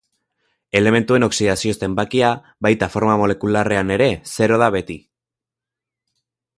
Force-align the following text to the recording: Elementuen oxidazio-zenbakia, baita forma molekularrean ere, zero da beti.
Elementuen 0.79 1.25
oxidazio-zenbakia, 1.27 2.31
baita 2.67 2.91
forma 2.95 3.19
molekularrean 3.25 3.93
ere, 3.99 4.11
zero 4.39 4.61
da 4.65 4.75
beti. 4.79 5.01